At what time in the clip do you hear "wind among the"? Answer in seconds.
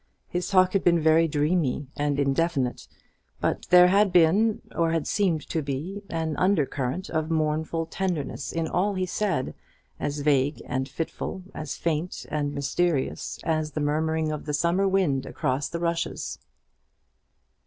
14.87-15.79